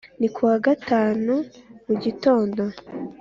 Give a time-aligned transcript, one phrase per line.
[0.19, 1.33] ni ku wa gatanu
[1.85, 2.63] mu gitondo.